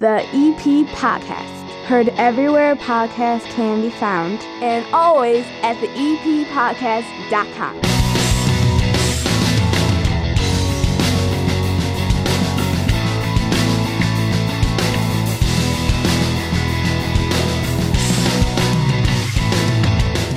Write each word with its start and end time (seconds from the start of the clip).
The 0.00 0.20
EP 0.26 0.86
Podcast. 0.94 1.72
Heard 1.86 2.10
everywhere 2.10 2.76
podcasts 2.76 3.46
can 3.46 3.80
be 3.80 3.90
found, 3.90 4.38
and 4.62 4.86
always 4.94 5.44
at 5.64 5.74
the 5.80 5.88
eppodcast.com. 5.88 7.74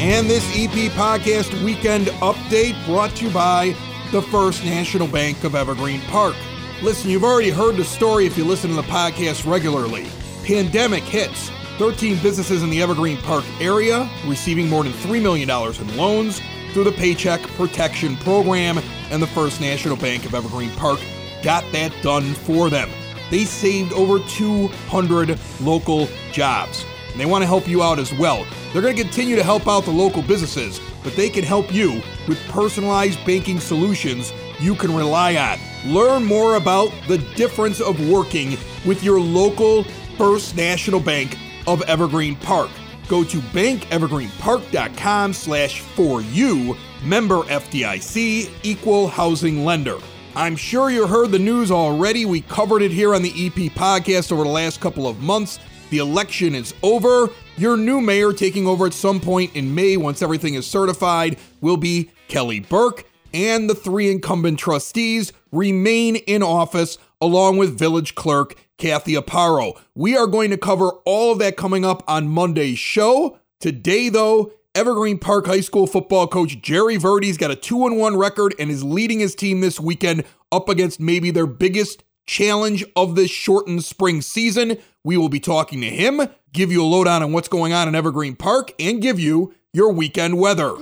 And 0.01 0.27
this 0.27 0.43
EP 0.55 0.91
Podcast 0.93 1.63
Weekend 1.63 2.07
Update 2.07 2.83
brought 2.87 3.15
to 3.17 3.25
you 3.25 3.31
by 3.31 3.75
the 4.11 4.23
First 4.23 4.65
National 4.65 5.07
Bank 5.07 5.43
of 5.43 5.53
Evergreen 5.53 6.01
Park. 6.07 6.35
Listen, 6.81 7.11
you've 7.11 7.23
already 7.23 7.51
heard 7.51 7.77
the 7.77 7.85
story 7.85 8.25
if 8.25 8.35
you 8.35 8.43
listen 8.43 8.71
to 8.71 8.75
the 8.75 8.81
podcast 8.81 9.49
regularly. 9.49 10.07
Pandemic 10.43 11.03
hits. 11.03 11.51
13 11.77 12.17
businesses 12.23 12.63
in 12.63 12.71
the 12.71 12.81
Evergreen 12.81 13.17
Park 13.17 13.45
area 13.59 14.09
receiving 14.25 14.67
more 14.67 14.83
than 14.83 14.91
$3 14.91 15.21
million 15.21 15.47
in 15.47 15.97
loans 15.97 16.41
through 16.73 16.85
the 16.85 16.91
Paycheck 16.91 17.39
Protection 17.49 18.17
Program, 18.17 18.79
and 19.11 19.21
the 19.21 19.27
First 19.27 19.61
National 19.61 19.95
Bank 19.95 20.25
of 20.25 20.33
Evergreen 20.33 20.71
Park 20.71 20.99
got 21.43 21.63
that 21.71 21.93
done 22.01 22.33
for 22.33 22.71
them. 22.71 22.89
They 23.29 23.45
saved 23.45 23.93
over 23.93 24.17
200 24.17 25.39
local 25.61 26.07
jobs, 26.31 26.83
and 27.11 27.21
they 27.21 27.25
want 27.27 27.43
to 27.43 27.47
help 27.47 27.67
you 27.67 27.83
out 27.83 27.99
as 27.99 28.11
well. 28.13 28.43
They're 28.73 28.81
going 28.81 28.95
to 28.95 29.03
continue 29.03 29.35
to 29.35 29.43
help 29.43 29.67
out 29.67 29.85
the 29.85 29.91
local 29.91 30.23
businesses, 30.23 30.81
but 31.03 31.15
they 31.15 31.29
can 31.29 31.43
help 31.43 31.71
you 31.71 32.01
with 32.27 32.39
personalized 32.49 33.23
banking 33.23 33.59
solutions 33.59 34.33
you 34.61 34.75
can 34.75 34.95
rely 34.95 35.35
on. 35.35 35.57
Learn 35.91 36.23
more 36.23 36.55
about 36.55 36.91
the 37.07 37.17
difference 37.35 37.81
of 37.81 38.09
working 38.09 38.57
with 38.85 39.03
your 39.03 39.19
local 39.19 39.83
First 40.17 40.55
National 40.55 40.99
Bank 40.99 41.37
of 41.67 41.81
Evergreen 41.83 42.35
Park. 42.35 42.69
Go 43.07 43.23
to 43.23 43.37
bankevergreenpark.com 43.39 45.33
slash 45.33 45.81
for 45.81 46.21
you, 46.21 46.77
member 47.03 47.39
FDIC, 47.43 48.51
equal 48.63 49.07
housing 49.07 49.65
lender. 49.65 49.97
I'm 50.35 50.55
sure 50.55 50.89
you 50.89 51.07
heard 51.07 51.31
the 51.31 51.39
news 51.39 51.71
already. 51.71 52.23
We 52.25 52.41
covered 52.41 52.81
it 52.81 52.91
here 52.91 53.13
on 53.13 53.21
the 53.21 53.31
EP 53.31 53.71
podcast 53.73 54.31
over 54.31 54.43
the 54.43 54.49
last 54.49 54.79
couple 54.79 55.07
of 55.07 55.19
months. 55.19 55.59
The 55.89 55.97
election 55.97 56.55
is 56.55 56.73
over. 56.83 57.29
Your 57.57 57.75
new 57.75 57.99
mayor 57.99 58.31
taking 58.31 58.65
over 58.65 58.85
at 58.85 58.93
some 58.93 59.19
point 59.19 59.53
in 59.57 59.75
May 59.75 59.97
once 59.97 60.21
everything 60.21 60.53
is 60.53 60.65
certified 60.65 61.37
will 61.59 61.75
be 61.75 62.11
Kelly 62.29 62.61
Burke, 62.61 63.05
and 63.33 63.69
the 63.69 63.75
three 63.75 64.11
incumbent 64.11 64.59
trustees 64.59 65.33
remain 65.51 66.15
in 66.15 66.43
office 66.43 66.97
along 67.19 67.57
with 67.57 67.77
village 67.77 68.15
clerk 68.15 68.55
Kathy 68.77 69.13
Aparo. 69.13 69.79
We 69.93 70.17
are 70.17 70.27
going 70.27 70.49
to 70.49 70.57
cover 70.57 70.89
all 71.05 71.31
of 71.31 71.39
that 71.39 71.57
coming 71.57 71.85
up 71.85 72.03
on 72.07 72.27
Monday's 72.27 72.79
show. 72.79 73.37
Today, 73.59 74.09
though, 74.09 74.53
Evergreen 74.73 75.19
Park 75.19 75.47
High 75.47 75.61
School 75.61 75.85
football 75.85 76.27
coach 76.27 76.61
Jerry 76.61 76.97
Verde's 76.97 77.37
got 77.37 77.51
a 77.51 77.55
2 77.55 77.77
1 77.77 78.17
record 78.17 78.55
and 78.57 78.71
is 78.71 78.83
leading 78.83 79.19
his 79.19 79.35
team 79.35 79.61
this 79.61 79.79
weekend 79.79 80.23
up 80.51 80.69
against 80.69 80.99
maybe 80.99 81.29
their 81.29 81.45
biggest 81.45 82.03
challenge 82.25 82.85
of 82.95 83.15
this 83.15 83.29
shortened 83.29 83.83
spring 83.83 84.21
season. 84.21 84.77
We 85.03 85.17
will 85.17 85.29
be 85.29 85.39
talking 85.39 85.81
to 85.81 85.89
him, 85.89 86.21
give 86.53 86.71
you 86.71 86.83
a 86.83 86.85
lowdown 86.85 87.21
on 87.21 87.33
what's 87.33 87.49
going 87.49 87.73
on 87.73 87.87
in 87.87 87.95
Evergreen 87.95 88.35
Park, 88.35 88.71
and 88.79 89.01
give 89.01 89.19
you 89.19 89.53
your 89.73 89.91
weekend 89.91 90.39
weather. 90.39 90.73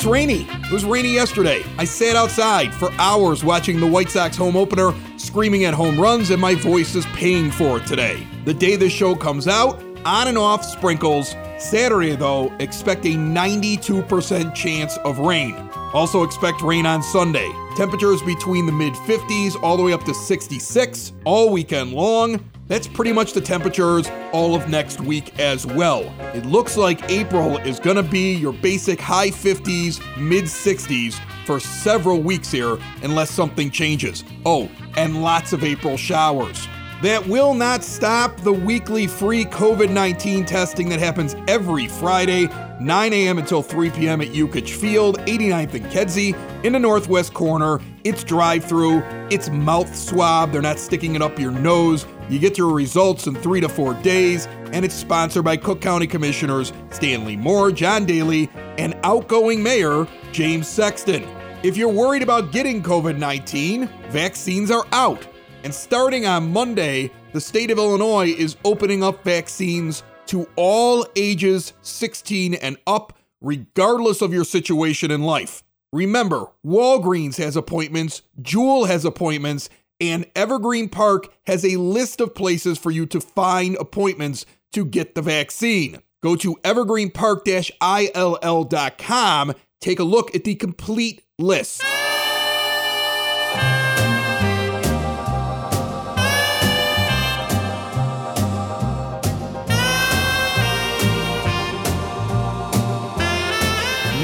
It's 0.00 0.06
rainy. 0.06 0.46
It 0.48 0.72
was 0.72 0.86
rainy 0.86 1.12
yesterday. 1.12 1.62
I 1.76 1.84
sat 1.84 2.16
outside 2.16 2.72
for 2.72 2.90
hours 2.92 3.44
watching 3.44 3.78
the 3.78 3.86
White 3.86 4.08
Sox 4.08 4.34
home 4.34 4.56
opener, 4.56 4.94
screaming 5.18 5.66
at 5.66 5.74
home 5.74 6.00
runs, 6.00 6.30
and 6.30 6.40
my 6.40 6.54
voice 6.54 6.94
is 6.94 7.04
paying 7.08 7.50
for 7.50 7.76
it 7.76 7.86
today. 7.86 8.26
The 8.46 8.54
day 8.54 8.76
this 8.76 8.94
show 8.94 9.14
comes 9.14 9.46
out, 9.46 9.78
on 10.06 10.28
and 10.28 10.38
off 10.38 10.64
sprinkles. 10.64 11.36
Saturday, 11.58 12.16
though, 12.16 12.50
expect 12.60 13.04
a 13.04 13.10
92% 13.10 14.54
chance 14.54 14.96
of 15.04 15.18
rain. 15.18 15.54
Also, 15.92 16.22
expect 16.22 16.62
rain 16.62 16.86
on 16.86 17.02
Sunday. 17.02 17.52
Temperatures 17.76 18.22
between 18.22 18.64
the 18.64 18.72
mid 18.72 18.94
50s 18.94 19.62
all 19.62 19.76
the 19.76 19.82
way 19.82 19.92
up 19.92 20.04
to 20.04 20.14
66 20.14 21.12
all 21.26 21.50
weekend 21.50 21.92
long. 21.92 22.49
That's 22.70 22.86
pretty 22.86 23.12
much 23.12 23.32
the 23.32 23.40
temperatures 23.40 24.08
all 24.30 24.54
of 24.54 24.68
next 24.68 25.00
week 25.00 25.36
as 25.40 25.66
well. 25.66 26.02
It 26.36 26.46
looks 26.46 26.76
like 26.76 27.10
April 27.10 27.56
is 27.58 27.80
going 27.80 27.96
to 27.96 28.04
be 28.04 28.32
your 28.36 28.52
basic 28.52 29.00
high 29.00 29.30
50s, 29.30 30.00
mid 30.16 30.44
60s 30.44 31.18
for 31.46 31.58
several 31.58 32.22
weeks 32.22 32.52
here, 32.52 32.78
unless 33.02 33.32
something 33.32 33.72
changes. 33.72 34.22
Oh, 34.46 34.70
and 34.96 35.20
lots 35.20 35.52
of 35.52 35.64
April 35.64 35.96
showers. 35.96 36.68
That 37.02 37.26
will 37.26 37.54
not 37.54 37.82
stop 37.82 38.36
the 38.42 38.52
weekly 38.52 39.08
free 39.08 39.46
COVID 39.46 39.90
19 39.90 40.44
testing 40.44 40.88
that 40.90 41.00
happens 41.00 41.34
every 41.48 41.88
Friday, 41.88 42.48
9 42.80 43.12
a.m. 43.12 43.38
until 43.38 43.62
3 43.62 43.90
p.m. 43.90 44.20
at 44.20 44.28
Yukich 44.28 44.76
Field, 44.76 45.18
89th 45.22 45.74
and 45.74 45.86
Kedzie, 45.86 46.36
in 46.62 46.74
the 46.74 46.78
northwest 46.78 47.34
corner. 47.34 47.80
It's 48.04 48.22
drive 48.22 48.64
through, 48.64 49.02
it's 49.28 49.50
mouth 49.50 49.92
swab, 49.92 50.52
they're 50.52 50.62
not 50.62 50.78
sticking 50.78 51.16
it 51.16 51.22
up 51.22 51.36
your 51.36 51.50
nose. 51.50 52.06
You 52.30 52.38
get 52.38 52.56
your 52.56 52.72
results 52.72 53.26
in 53.26 53.34
three 53.34 53.60
to 53.60 53.68
four 53.68 53.92
days, 53.92 54.46
and 54.72 54.84
it's 54.84 54.94
sponsored 54.94 55.44
by 55.44 55.56
Cook 55.56 55.80
County 55.80 56.06
Commissioners 56.06 56.72
Stanley 56.90 57.36
Moore, 57.36 57.72
John 57.72 58.06
Daly, 58.06 58.48
and 58.78 58.96
outgoing 59.02 59.60
Mayor 59.60 60.06
James 60.30 60.68
Sexton. 60.68 61.26
If 61.64 61.76
you're 61.76 61.88
worried 61.88 62.22
about 62.22 62.52
getting 62.52 62.84
COVID 62.84 63.18
19, 63.18 63.90
vaccines 64.10 64.70
are 64.70 64.86
out. 64.92 65.26
And 65.64 65.74
starting 65.74 66.24
on 66.24 66.52
Monday, 66.52 67.10
the 67.32 67.40
state 67.40 67.72
of 67.72 67.78
Illinois 67.78 68.28
is 68.28 68.56
opening 68.64 69.02
up 69.02 69.24
vaccines 69.24 70.04
to 70.26 70.48
all 70.54 71.04
ages 71.16 71.72
16 71.82 72.54
and 72.54 72.76
up, 72.86 73.18
regardless 73.40 74.22
of 74.22 74.32
your 74.32 74.44
situation 74.44 75.10
in 75.10 75.24
life. 75.24 75.64
Remember, 75.92 76.46
Walgreens 76.64 77.38
has 77.38 77.56
appointments, 77.56 78.22
Jewel 78.40 78.84
has 78.84 79.04
appointments, 79.04 79.68
and 80.00 80.26
Evergreen 80.34 80.88
Park 80.88 81.28
has 81.46 81.64
a 81.64 81.76
list 81.76 82.20
of 82.20 82.34
places 82.34 82.76
for 82.78 82.90
you 82.90 83.06
to 83.06 83.20
find 83.20 83.76
appointments 83.76 84.44
to 84.72 84.84
get 84.84 85.14
the 85.14 85.22
vaccine. 85.22 86.02
Go 86.22 86.36
to 86.36 86.56
evergreenpark-ill.com, 86.56 89.54
take 89.80 89.98
a 89.98 90.04
look 90.04 90.34
at 90.34 90.44
the 90.44 90.54
complete 90.54 91.22
list. 91.38 91.82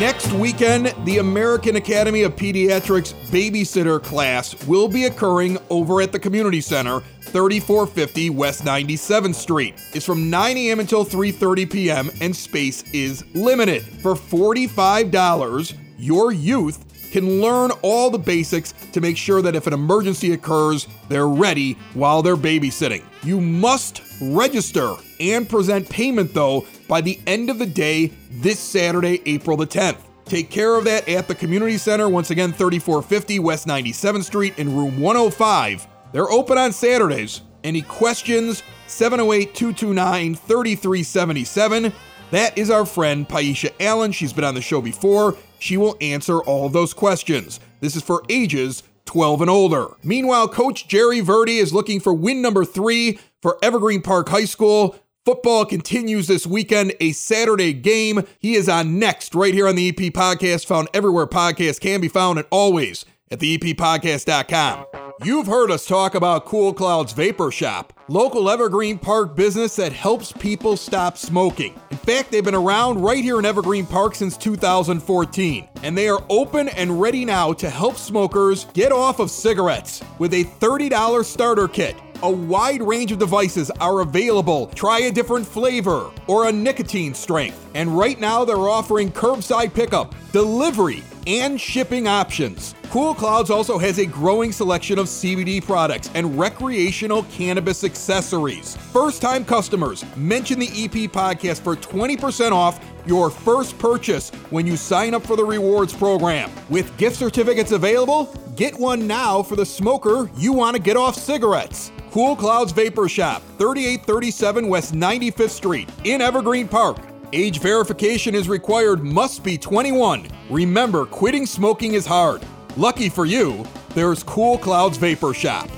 Next 0.07 0.33
weekend, 0.35 0.95
the 1.05 1.19
American 1.19 1.75
Academy 1.75 2.23
of 2.23 2.37
Pediatrics 2.37 3.13
babysitter 3.33 4.01
class 4.01 4.55
will 4.69 4.87
be 4.87 5.07
occurring 5.07 5.59
over 5.69 6.01
at 6.01 6.13
the 6.13 6.19
Community 6.21 6.61
Center, 6.61 7.01
3450 7.23 8.31
West 8.31 8.63
97th 8.63 9.35
Street. 9.35 9.75
It's 9.95 10.07
from 10.07 10.31
9 10.31 10.57
a.m. 10.59 10.79
until 10.79 11.05
3:30 11.05 11.73
p.m. 11.73 12.11
and 12.21 12.37
space 12.37 12.85
is 12.93 13.25
limited. 13.35 13.83
For 13.83 14.15
$45, 14.15 15.75
your 15.99 16.31
youth 16.31 17.11
can 17.11 17.41
learn 17.41 17.73
all 17.83 18.09
the 18.09 18.19
basics 18.19 18.75
to 18.93 19.01
make 19.01 19.17
sure 19.17 19.43
that 19.43 19.57
if 19.57 19.67
an 19.67 19.73
emergency 19.73 20.35
occurs, 20.35 20.87
they're 21.09 21.27
ready 21.27 21.73
while 21.95 22.23
they're 22.23 22.37
babysitting. 22.37 23.03
You 23.25 23.41
must 23.41 24.03
register 24.21 24.95
and 25.19 25.49
present 25.49 25.89
payment 25.89 26.33
though 26.33 26.65
by 26.89 27.01
the 27.01 27.19
end 27.27 27.51
of 27.51 27.59
the 27.59 27.67
day 27.67 28.13
this 28.43 28.59
Saturday, 28.59 29.23
April 29.27 29.57
the 29.57 29.67
10th. 29.67 29.99
Take 30.25 30.51
care 30.51 30.75
of 30.75 30.85
that 30.85 31.09
at 31.09 31.29
the 31.29 31.35
Community 31.35 31.79
Center, 31.79 32.09
once 32.09 32.31
again, 32.31 32.53
3450 32.53 33.39
West 33.39 33.67
97th 33.67 34.25
Street 34.25 34.59
in 34.59 34.75
room 34.75 35.01
105. 35.01 35.87
They're 36.13 36.31
open 36.31 36.59
on 36.59 36.73
Saturdays. 36.73 37.43
Any 37.63 37.83
questions? 37.83 38.63
708 38.87 39.55
229 39.55 40.35
3377. 40.35 41.93
That 42.33 42.59
is 42.59 42.71
our 42.71 42.85
friend 42.85 43.29
Paisha 43.29 43.73
Allen. 43.79 44.13
She's 44.13 44.33
been 44.33 44.45
on 44.45 44.55
the 44.55 44.61
show 44.61 44.81
before. 44.81 45.37
She 45.59 45.77
will 45.77 45.97
answer 46.01 46.41
all 46.41 46.69
those 46.69 46.93
questions. 46.93 47.61
This 47.81 47.95
is 47.95 48.03
for 48.03 48.23
ages 48.29 48.83
12 49.05 49.43
and 49.43 49.51
older. 49.51 49.89
Meanwhile, 50.03 50.49
Coach 50.49 50.89
Jerry 50.89 51.21
Verde 51.21 51.59
is 51.59 51.73
looking 51.73 52.01
for 52.01 52.13
win 52.13 52.43
number 52.43 52.65
three 52.65 53.21
for 53.41 53.59
Evergreen 53.63 54.03
Park 54.03 54.29
High 54.29 54.45
School. 54.45 54.97
Football 55.27 55.67
continues 55.67 56.29
this 56.29 56.47
weekend, 56.47 56.95
a 57.01 57.11
Saturday 57.11 57.73
game. 57.73 58.23
He 58.39 58.55
is 58.55 58.69
on 58.69 59.01
next 59.01 59.35
right 59.35 59.53
here 59.53 59.67
on 59.67 59.75
the 59.75 59.89
EP 59.89 59.97
Podcast, 59.97 60.67
found 60.67 60.89
everywhere 60.95 61.27
podcasts 61.27 61.81
can 61.81 62.01
be 62.01 62.07
found 62.07 62.39
and 62.39 62.47
always 62.53 63.05
at 63.33 63.41
the 63.41 63.59
eppodcast.com. 63.59 64.87
You've 65.25 65.49
heard 65.49 65.73
us 65.73 65.85
talk 65.85 66.15
about 66.15 66.45
Cool 66.45 66.73
Clouds 66.73 67.13
Vapor 67.13 67.51
Shop, 67.51 67.93
local 68.07 68.49
Evergreen 68.49 69.01
Park 69.01 69.35
business 69.35 69.75
that 69.75 69.93
helps 69.93 70.31
people 70.31 70.77
stop 70.77 71.19
smoking. 71.19 71.75
In 71.91 71.97
fact, 71.97 72.31
they've 72.31 72.45
been 72.45 72.55
around 72.55 73.03
right 73.03 73.25
here 73.25 73.41
in 73.41 73.45
Evergreen 73.45 73.85
Park 73.87 74.15
since 74.15 74.37
2014, 74.37 75.69
and 75.83 75.99
they 75.99 76.09
are 76.09 76.23
open 76.29 76.69
and 76.69 77.01
ready 77.01 77.25
now 77.25 77.53
to 77.55 77.69
help 77.69 77.97
smokers 77.97 78.67
get 78.75 78.93
off 78.93 79.19
of 79.19 79.33
cigarettes 79.33 80.05
with 80.21 80.35
a 80.35 80.45
$30 80.45 81.25
starter 81.25 81.67
kit. 81.67 81.97
A 82.23 82.31
wide 82.31 82.83
range 82.83 83.13
of 83.13 83.19
devices 83.19 83.71
are 83.73 84.01
available. 84.01 84.69
Try 84.69 85.01
a 85.01 85.13
different 85.13 85.47
flavor 85.47 86.11
or 86.27 86.49
a 86.49 86.53
nicotine 86.53 87.13
strength. 87.13 87.69
And 87.75 87.97
right 87.97 88.19
now 88.19 88.43
they're 88.43 88.57
offering 88.57 89.13
curbside 89.13 89.75
pickup, 89.75 90.15
delivery, 90.33 91.03
and 91.27 91.61
shipping 91.61 92.09
options. 92.09 92.75
Cool 92.85 93.15
Clouds 93.15 93.51
also 93.51 93.77
has 93.77 93.99
a 93.99 94.07
growing 94.07 94.51
selection 94.51 94.99
of 94.99 95.07
CBD 95.07 95.63
products 95.63 96.09
and 96.15 96.39
recreational 96.39 97.25
cannabis 97.25 97.85
accessories. 97.85 98.77
First 98.77 99.21
time 99.21 99.45
customers, 99.45 100.03
mention 100.17 100.59
the 100.59 100.69
EP 100.69 101.11
podcast 101.13 101.61
for 101.61 101.77
20% 101.77 102.53
off 102.53 102.81
your 103.05 103.29
first 103.29 103.79
purchase 103.79 104.31
when 104.49 104.67
you 104.67 104.79
sign 104.79 105.13
up 105.13 105.23
for 105.23 105.37
the 105.37 105.45
rewards 105.45 105.93
program. 105.93 106.51
With 106.71 106.97
gift 106.97 107.17
certificates 107.17 107.73
available, 107.73 108.35
get 108.57 108.75
one 108.79 109.07
now 109.07 109.43
for 109.43 109.57
the 109.57 109.67
smoker 109.67 110.31
you 110.35 110.55
want 110.55 110.77
to 110.77 110.83
get 110.83 110.97
off 110.97 111.15
cigarettes. 111.15 111.93
Cool 112.17 112.35
Clouds 112.35 112.73
Vapor 112.73 113.11
Shop, 113.11 113.43
3837 113.59 114.69
West 114.69 114.95
95th 114.95 115.51
Street 115.51 115.91
in 116.05 116.23
Evergreen 116.23 116.67
Park. 116.67 116.97
Age 117.35 117.61
verification 117.61 118.35
is 118.35 118.49
required, 118.49 119.05
must 119.05 119.45
be 119.45 119.59
21. 119.59 120.27
Remember, 120.49 121.05
quitting 121.05 121.45
smoking 121.45 121.93
is 121.93 122.07
hard. 122.07 122.41
Lucky 122.79 123.11
for 123.11 123.27
you, 123.27 123.67
there's 123.95 124.23
Cool 124.23 124.57
Clouds 124.57 124.97
Vapor 124.97 125.35
Shop. 125.35 125.69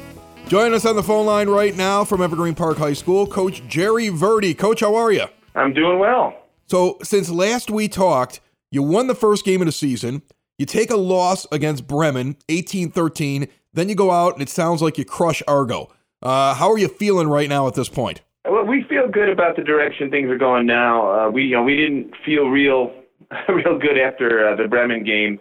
Join 0.47 0.75
us 0.75 0.87
on 0.87 0.95
the 0.95 1.03
phone 1.03 1.27
line 1.27 1.49
right 1.49 1.77
now 1.77 2.05
from 2.05 2.23
Evergreen 2.23 2.55
Park 2.55 2.79
High 2.79 2.93
School, 2.93 3.27
Coach 3.27 3.67
Jerry 3.67 4.09
Verde. 4.09 4.55
Coach, 4.55 4.79
how 4.79 4.95
are 4.95 5.11
you? 5.11 5.25
I'm 5.57 5.73
doing 5.73 5.99
well. 5.99 6.41
So, 6.67 6.99
since 7.03 7.31
last 7.31 7.69
we 7.69 7.89
talked, 7.89 8.39
you 8.71 8.85
won 8.85 9.09
the 9.09 9.17
first 9.17 9.45
game 9.45 9.61
of 9.61 9.67
the 9.67 9.73
season. 9.73 10.23
You 10.57 10.67
take 10.67 10.93
a 10.93 10.97
loss 10.97 11.49
against 11.51 11.89
Bremen, 11.89 12.37
18 12.49 12.93
13. 12.93 13.49
Then 13.75 13.89
you 13.89 13.97
go 13.97 14.13
out 14.13 14.35
and 14.35 14.43
it 14.43 14.49
sounds 14.49 14.81
like 14.81 14.99
you 14.99 15.05
crush 15.05 15.43
Argo. 15.49 15.91
Uh, 16.23 16.55
how 16.55 16.71
are 16.71 16.79
you 16.79 16.89
feeling 16.89 17.29
right 17.29 17.49
now 17.49 17.67
at 17.67 17.75
this 17.75 17.89
point? 17.89 18.23
Well, 18.49 18.65
we 18.65 18.85
feel 18.89 19.09
good 19.09 19.29
about 19.29 19.57
the 19.57 19.63
direction 19.63 20.11
things 20.11 20.31
are 20.31 20.39
going 20.39 20.67
now. 20.67 21.11
Uh, 21.11 21.31
we, 21.31 21.45
you 21.45 21.57
know, 21.57 21.63
we 21.63 21.77
didn't 21.77 22.15
feel 22.25 22.49
real, 22.49 22.93
real 23.49 23.79
good 23.79 23.99
after 23.99 24.49
uh, 24.49 24.57
the 24.57 24.69
Bremen 24.69 25.05
game 25.05 25.39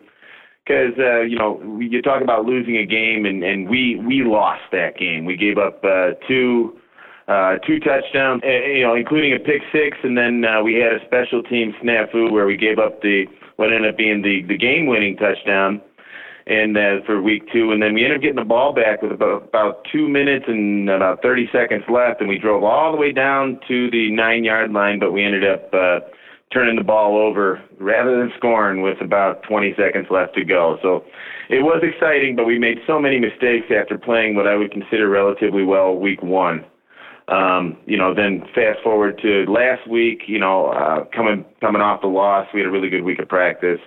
because 0.68 0.94
uh, 1.00 1.22
you 1.22 1.38
know 1.38 1.80
you 1.80 2.02
talk 2.02 2.22
about 2.22 2.46
losing 2.46 2.78
a 2.78 2.86
game, 2.86 3.26
and, 3.26 3.44
and 3.44 3.70
we 3.70 4.02
we 4.06 4.24
lost 4.24 4.64
that 4.72 4.98
game. 4.98 5.26
We 5.26 5.38
gave 5.38 5.58
up 5.58 5.84
uh, 5.84 6.12
two 6.28 6.78
uh, 7.28 7.58
two 7.66 7.80
touchdowns, 7.80 8.42
uh, 8.44 8.50
you 8.50 8.84
know, 8.84 8.96
including 8.96 9.34
a 9.34 9.40
pick 9.40 9.62
six, 9.72 9.98
and 10.04 10.18
then 10.18 10.44
uh, 10.46 10.62
we 10.64 10.76
had 10.76 10.94
a 10.94 11.06
special 11.06 11.44
team 11.44 11.74
snafu 11.82 12.32
where 12.32 12.46
we 12.46 12.58
gave 12.58 12.80
up 12.80 13.02
the 13.02 13.26
what 13.56 13.74
ended 13.74 13.92
up 13.92 13.98
being 13.98 14.22
the 14.22 14.44
the 14.48 14.58
game 14.58 14.88
winning 14.88 15.16
touchdown. 15.16 15.82
And 16.48 16.78
uh, 16.78 17.04
for 17.06 17.22
week 17.22 17.44
two, 17.52 17.74
and 17.74 17.82
then 17.82 17.94
we 17.94 18.06
ended 18.06 18.20
up 18.20 18.22
getting 18.22 18.38
the 18.38 18.46
ball 18.46 18.74
back 18.74 19.02
with 19.02 19.12
about 19.12 19.44
about 19.44 19.86
two 19.92 20.08
minutes 20.08 20.46
and 20.48 20.90
about 20.90 21.22
30 21.22 21.50
seconds 21.52 21.84
left, 21.90 22.22
and 22.22 22.30
we 22.30 22.40
drove 22.40 22.64
all 22.64 22.94
the 22.94 22.98
way 22.98 23.12
down 23.12 23.60
to 23.68 23.92
the 23.92 24.10
nine 24.12 24.46
yard 24.46 24.72
line, 24.72 24.98
but 24.98 25.12
we 25.12 25.26
ended 25.26 25.44
up 25.44 25.74
uh, 25.74 26.00
turning 26.54 26.78
the 26.78 26.84
ball 26.84 27.18
over 27.18 27.62
rather 27.80 28.18
than 28.18 28.32
scoring 28.38 28.82
with 28.82 29.02
about 29.02 29.44
20 29.44 29.76
seconds 29.78 30.08
left 30.10 30.36
to 30.36 30.46
go. 30.46 30.78
So 30.82 31.04
it 31.50 31.64
was 31.64 31.84
exciting, 31.84 32.38
but 32.38 32.46
we 32.46 32.58
made 32.58 32.78
so 32.88 33.00
many 33.00 33.20
mistakes 33.20 33.68
after 33.70 33.98
playing 33.98 34.36
what 34.36 34.48
I 34.48 34.56
would 34.56 34.72
consider 34.72 35.10
relatively 35.10 35.64
well 35.64 35.96
week 35.96 36.24
one. 36.24 36.66
Um, 37.28 37.78
you 37.86 37.98
know, 37.98 38.14
then 38.14 38.44
fast 38.56 38.80
forward 38.82 39.20
to 39.22 39.44
last 39.52 39.86
week, 39.90 40.22
you 40.28 40.40
know, 40.40 40.68
uh, 40.68 41.04
coming 41.14 41.44
coming 41.60 41.82
off 41.82 42.00
the 42.00 42.08
loss, 42.08 42.48
we 42.54 42.62
had 42.62 42.68
a 42.68 42.72
really 42.72 42.90
good 42.90 43.04
week 43.04 43.20
of 43.20 43.28
practice. 43.28 43.82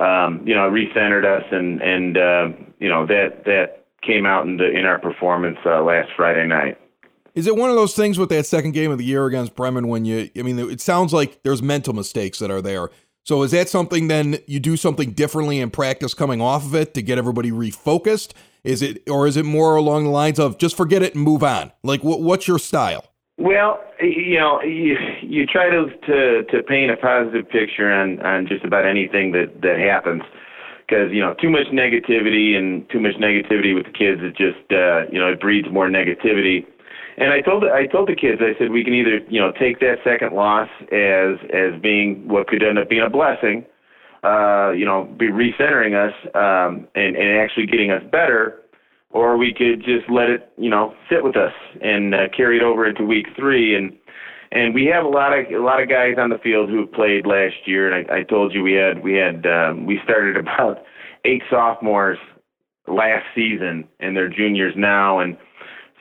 Um, 0.00 0.42
you 0.46 0.54
know, 0.54 0.66
it 0.66 0.72
recentered 0.72 1.24
us, 1.24 1.44
and 1.52 1.80
and 1.82 2.16
uh, 2.16 2.48
you 2.78 2.88
know 2.88 3.06
that 3.06 3.44
that 3.44 3.86
came 4.02 4.26
out 4.26 4.46
in 4.46 4.56
the 4.56 4.70
in 4.70 4.86
our 4.86 4.98
performance 4.98 5.58
uh, 5.66 5.82
last 5.82 6.08
Friday 6.16 6.46
night. 6.46 6.78
Is 7.34 7.46
it 7.46 7.56
one 7.56 7.70
of 7.70 7.76
those 7.76 7.94
things 7.94 8.18
with 8.18 8.28
that 8.30 8.46
second 8.46 8.72
game 8.72 8.90
of 8.90 8.98
the 8.98 9.04
year 9.04 9.26
against 9.26 9.54
Bremen 9.54 9.88
when 9.88 10.04
you, 10.04 10.30
I 10.36 10.42
mean, 10.42 10.58
it 10.58 10.80
sounds 10.80 11.12
like 11.12 11.42
there's 11.44 11.62
mental 11.62 11.92
mistakes 11.92 12.40
that 12.40 12.50
are 12.50 12.60
there. 12.60 12.90
So 13.24 13.42
is 13.42 13.52
that 13.52 13.68
something 13.68 14.08
then 14.08 14.38
you 14.46 14.58
do 14.58 14.76
something 14.76 15.12
differently 15.12 15.60
in 15.60 15.70
practice 15.70 16.12
coming 16.12 16.40
off 16.40 16.64
of 16.64 16.74
it 16.74 16.92
to 16.94 17.02
get 17.02 17.18
everybody 17.18 17.52
refocused? 17.52 18.32
Is 18.64 18.82
it, 18.82 19.08
or 19.08 19.26
is 19.28 19.36
it 19.36 19.44
more 19.44 19.76
along 19.76 20.04
the 20.04 20.10
lines 20.10 20.40
of 20.40 20.58
just 20.58 20.76
forget 20.76 21.02
it 21.02 21.14
and 21.14 21.22
move 21.22 21.44
on? 21.44 21.70
Like, 21.84 22.02
what, 22.02 22.20
what's 22.20 22.48
your 22.48 22.58
style? 22.58 23.04
Well, 23.40 23.80
you 24.00 24.38
know, 24.38 24.60
you, 24.60 24.96
you 25.22 25.46
try 25.46 25.70
to, 25.70 25.86
to 26.06 26.44
to 26.44 26.62
paint 26.62 26.90
a 26.90 26.96
positive 26.98 27.48
picture 27.48 27.90
on 27.90 28.20
on 28.20 28.46
just 28.46 28.64
about 28.64 28.84
anything 28.84 29.32
that 29.32 29.62
that 29.62 29.78
happens, 29.78 30.22
because 30.86 31.10
you 31.10 31.22
know 31.22 31.32
too 31.40 31.48
much 31.48 31.68
negativity 31.72 32.54
and 32.54 32.88
too 32.90 33.00
much 33.00 33.14
negativity 33.14 33.74
with 33.74 33.86
the 33.86 33.96
kids 33.96 34.20
it 34.20 34.36
just 34.36 34.60
uh, 34.70 35.08
you 35.10 35.18
know 35.18 35.32
it 35.32 35.40
breeds 35.40 35.68
more 35.72 35.88
negativity. 35.88 36.66
And 37.16 37.32
I 37.32 37.40
told 37.40 37.64
I 37.64 37.86
told 37.86 38.08
the 38.08 38.14
kids 38.14 38.42
I 38.44 38.58
said 38.58 38.70
we 38.70 38.84
can 38.84 38.92
either 38.92 39.20
you 39.30 39.40
know 39.40 39.52
take 39.58 39.80
that 39.80 39.96
second 40.04 40.36
loss 40.36 40.68
as 40.92 41.40
as 41.48 41.80
being 41.80 42.28
what 42.28 42.46
could 42.46 42.62
end 42.62 42.78
up 42.78 42.90
being 42.90 43.02
a 43.02 43.08
blessing, 43.08 43.64
uh, 44.22 44.72
you 44.72 44.84
know, 44.84 45.04
be 45.18 45.28
recentering 45.28 45.96
us 45.96 46.12
um, 46.34 46.86
and 46.94 47.16
and 47.16 47.38
actually 47.40 47.64
getting 47.64 47.90
us 47.90 48.02
better, 48.12 48.60
or 49.10 49.36
we 49.36 49.52
could 49.52 49.80
just 49.80 50.08
let 50.10 50.28
it 50.30 50.52
you 50.56 50.70
know 50.70 50.94
sit 51.08 51.22
with 51.22 51.36
us 51.36 51.52
and 51.82 52.14
uh, 52.14 52.28
carry 52.36 52.56
it 52.58 52.62
over 52.62 52.86
into 52.86 53.04
week 53.04 53.26
three 53.36 53.74
and. 53.76 53.96
And 54.52 54.74
we 54.74 54.86
have 54.86 55.04
a 55.04 55.08
lot 55.08 55.30
of 55.32 55.46
a 55.46 55.62
lot 55.62 55.80
of 55.80 55.88
guys 55.88 56.16
on 56.18 56.30
the 56.30 56.38
field 56.38 56.70
who 56.70 56.84
played 56.84 57.24
last 57.24 57.54
year, 57.66 57.88
and 57.88 58.10
I, 58.10 58.16
I 58.16 58.22
told 58.24 58.52
you 58.52 58.64
we 58.64 58.72
had 58.72 59.00
we 59.00 59.14
had 59.14 59.46
um, 59.46 59.86
we 59.86 60.00
started 60.02 60.36
about 60.44 60.78
eight 61.24 61.42
sophomores 61.48 62.18
last 62.88 63.26
season, 63.32 63.84
and 64.00 64.16
they're 64.16 64.28
juniors 64.28 64.74
now, 64.76 65.20
and 65.20 65.36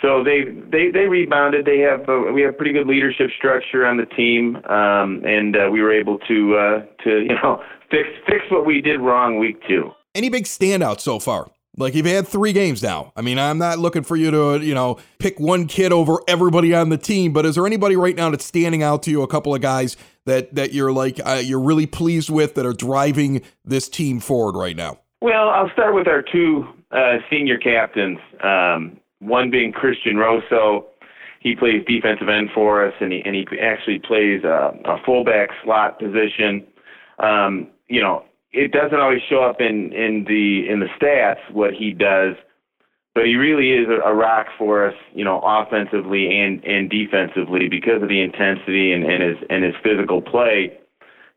so 0.01 0.23
they 0.23 0.43
they 0.71 0.91
they 0.91 1.07
rebounded. 1.07 1.65
They 1.65 1.79
have 1.79 2.07
uh, 2.07 2.31
we 2.33 2.41
have 2.43 2.57
pretty 2.57 2.71
good 2.71 2.87
leadership 2.87 3.29
structure 3.37 3.85
on 3.85 3.97
the 3.97 4.05
team, 4.05 4.55
um, 4.69 5.21
and 5.25 5.55
uh, 5.55 5.69
we 5.71 5.81
were 5.81 5.93
able 5.93 6.19
to 6.19 6.55
uh, 6.55 7.03
to 7.03 7.09
you 7.21 7.35
know 7.43 7.61
fix 7.91 8.07
fix 8.25 8.45
what 8.49 8.65
we 8.65 8.81
did 8.81 9.01
wrong 9.01 9.39
week 9.39 9.61
two. 9.67 9.91
Any 10.15 10.29
big 10.29 10.45
standouts 10.45 11.01
so 11.01 11.19
far? 11.19 11.51
Like 11.79 11.95
you've 11.95 12.05
had 12.05 12.27
three 12.27 12.51
games 12.51 12.83
now. 12.83 13.13
I 13.15 13.21
mean, 13.21 13.39
I'm 13.39 13.57
not 13.57 13.79
looking 13.79 14.03
for 14.03 14.17
you 14.17 14.29
to 14.31 14.59
you 14.63 14.75
know 14.75 14.99
pick 15.17 15.39
one 15.39 15.65
kid 15.65 15.93
over 15.93 16.19
everybody 16.27 16.75
on 16.75 16.89
the 16.89 16.97
team, 16.97 17.31
but 17.31 17.45
is 17.45 17.55
there 17.55 17.65
anybody 17.65 17.95
right 17.95 18.15
now 18.15 18.29
that's 18.29 18.45
standing 18.45 18.83
out 18.83 19.01
to 19.03 19.11
you? 19.11 19.21
A 19.23 19.27
couple 19.27 19.55
of 19.55 19.61
guys 19.61 19.95
that 20.25 20.53
that 20.55 20.73
you're 20.73 20.91
like 20.91 21.19
uh, 21.25 21.41
you're 21.43 21.61
really 21.61 21.87
pleased 21.87 22.29
with 22.29 22.55
that 22.55 22.65
are 22.65 22.73
driving 22.73 23.41
this 23.63 23.87
team 23.87 24.19
forward 24.19 24.59
right 24.59 24.75
now. 24.75 24.99
Well, 25.21 25.49
I'll 25.49 25.71
start 25.71 25.95
with 25.95 26.07
our 26.07 26.21
two 26.21 26.67
uh, 26.91 27.17
senior 27.29 27.57
captains. 27.57 28.19
Um, 28.43 28.99
one 29.19 29.49
being 29.49 29.71
Christian 29.71 30.17
Rosso. 30.17 30.85
He 31.41 31.55
plays 31.55 31.85
defensive 31.87 32.27
end 32.27 32.49
for 32.53 32.85
us, 32.85 32.93
and 32.99 33.13
he 33.13 33.21
and 33.25 33.33
he 33.33 33.45
actually 33.61 33.99
plays 33.99 34.43
a, 34.43 34.77
a 34.83 34.97
fullback 35.05 35.49
slot 35.63 35.97
position. 35.97 36.67
Um, 37.19 37.67
you 37.87 38.01
know, 38.01 38.25
it 38.51 38.71
doesn't 38.71 38.99
always 38.99 39.21
show 39.29 39.43
up 39.43 39.61
in 39.61 39.93
in 39.93 40.25
the 40.27 40.67
in 40.69 40.79
the 40.79 40.87
stats 40.99 41.39
what 41.51 41.73
he 41.73 41.91
does, 41.91 42.35
but 43.13 43.25
he 43.25 43.35
really 43.35 43.71
is 43.71 43.87
a, 43.87 44.07
a 44.07 44.13
rock 44.13 44.47
for 44.57 44.87
us. 44.87 44.95
You 45.13 45.23
know, 45.23 45.39
offensively 45.43 46.39
and 46.39 46.63
and 46.63 46.89
defensively 46.89 47.69
because 47.69 48.01
of 48.01 48.09
the 48.09 48.21
intensity 48.21 48.91
and, 48.91 49.03
and 49.03 49.23
his 49.23 49.37
and 49.49 49.63
his 49.63 49.75
physical 49.83 50.21
play. 50.21 50.77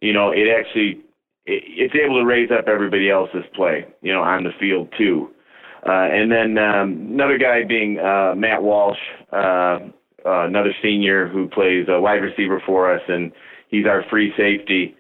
You 0.01 0.13
know, 0.13 0.31
it 0.31 0.49
actually 0.49 1.01
it, 1.45 1.63
it's 1.67 1.95
able 1.95 2.21
to 2.21 2.27
raise 2.27 2.51
up 2.51 2.67
everybody 2.67 3.11
else's 3.11 3.45
play. 3.55 3.87
You 4.01 4.13
know, 4.13 4.23
on 4.23 4.45
the 4.45 4.53
field 4.59 4.89
too. 4.97 5.29
Uh, 5.85 6.07
and 6.13 6.31
then 6.31 6.59
um, 6.59 7.09
another 7.11 7.39
guy 7.39 7.65
being 7.65 7.99
uh, 7.99 8.35
Matt 8.37 8.63
Walsh, 8.63 8.99
uh, 9.33 9.81
uh, 10.25 10.47
another 10.47 10.73
senior 10.81 11.27
who 11.27 11.49
plays 11.49 11.87
a 11.89 12.01
wide 12.01 12.23
receiver 12.23 12.63
for 12.65 12.95
us, 12.95 13.03
and 13.09 13.33
he's 13.69 13.85
our 13.85 14.05
free 14.09 14.33
safety. 14.37 14.95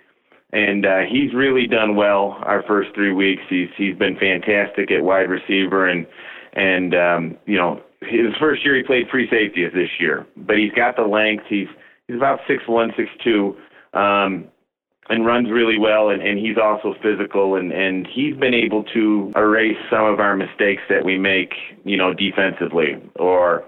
And 0.52 0.84
uh, 0.84 1.00
he's 1.10 1.32
really 1.32 1.66
done 1.66 1.96
well 1.96 2.36
our 2.42 2.62
first 2.62 2.90
three 2.94 3.12
weeks. 3.12 3.42
He's 3.48 3.68
he's 3.76 3.96
been 3.96 4.16
fantastic 4.16 4.90
at 4.90 5.02
wide 5.02 5.30
receiver, 5.30 5.86
and 5.86 6.06
and 6.52 6.94
um, 6.94 7.38
you 7.46 7.56
know 7.56 7.82
his 8.00 8.34
first 8.38 8.64
year 8.64 8.76
he 8.76 8.82
played 8.82 9.08
free 9.08 9.28
safety 9.30 9.64
is 9.64 9.72
this 9.72 9.88
year, 9.98 10.26
but 10.36 10.58
he's 10.58 10.72
got 10.72 10.96
the 10.96 11.02
length. 11.02 11.44
He's 11.48 11.68
he's 12.06 12.16
about 12.16 12.40
six 12.46 12.68
one, 12.68 12.92
six 12.96 13.08
two. 13.24 13.56
Um, 13.94 14.48
and 15.08 15.26
runs 15.26 15.50
really 15.50 15.78
well 15.78 16.10
and, 16.10 16.22
and 16.22 16.38
he's 16.38 16.56
also 16.56 16.94
physical 17.02 17.56
and, 17.56 17.72
and 17.72 18.06
he's 18.06 18.36
been 18.36 18.54
able 18.54 18.84
to 18.84 19.32
erase 19.36 19.76
some 19.90 20.04
of 20.04 20.20
our 20.20 20.36
mistakes 20.36 20.82
that 20.88 21.04
we 21.04 21.18
make, 21.18 21.52
you 21.84 21.96
know, 21.96 22.14
defensively 22.14 22.96
or 23.16 23.64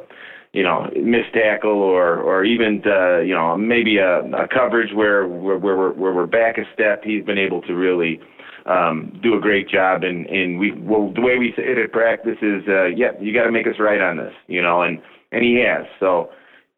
you 0.54 0.62
know, 0.62 0.88
missed 0.94 1.34
tackle 1.34 1.82
or 1.82 2.18
or 2.18 2.44
even 2.44 2.80
uh, 2.86 3.18
you 3.18 3.34
know 3.34 3.56
maybe 3.56 3.98
a, 3.98 4.20
a 4.20 4.48
coverage 4.48 4.94
where 4.94 5.26
where 5.26 5.58
where 5.58 5.76
we're, 5.76 5.92
where 5.92 6.14
we're 6.14 6.26
back 6.26 6.56
a 6.58 6.62
step. 6.72 7.02
He's 7.02 7.24
been 7.24 7.38
able 7.38 7.60
to 7.62 7.74
really 7.74 8.20
um, 8.64 9.18
do 9.20 9.36
a 9.36 9.40
great 9.40 9.68
job. 9.68 10.04
And 10.04 10.26
and 10.26 10.58
we 10.60 10.70
well 10.72 11.12
the 11.12 11.20
way 11.20 11.38
we 11.38 11.52
say 11.56 11.64
it 11.64 11.78
at 11.78 11.92
practice 11.92 12.38
is, 12.40 12.62
uh, 12.68 12.86
yeah, 12.86 13.10
you 13.20 13.34
got 13.34 13.44
to 13.44 13.52
make 13.52 13.66
us 13.66 13.80
right 13.80 14.00
on 14.00 14.16
this, 14.16 14.32
you 14.46 14.62
know, 14.62 14.82
and 14.82 15.02
and 15.32 15.44
he 15.44 15.62
has. 15.66 15.86
So. 16.00 16.30